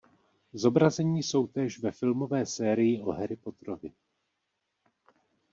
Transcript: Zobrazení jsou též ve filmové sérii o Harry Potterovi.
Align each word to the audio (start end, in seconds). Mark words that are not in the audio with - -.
Zobrazení 0.53 1.23
jsou 1.23 1.47
též 1.47 1.79
ve 1.79 1.91
filmové 1.91 2.45
sérii 2.45 3.01
o 3.01 3.11
Harry 3.11 3.35
Potterovi. 3.35 3.91